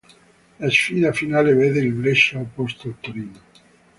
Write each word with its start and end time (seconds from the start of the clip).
La 0.57 0.71
sfida 0.71 1.13
finale 1.13 1.53
vede 1.53 1.79
il 1.81 1.91
Brescia 1.93 2.39
opposto 2.39 2.87
al 2.87 2.95
Torino. 2.99 3.41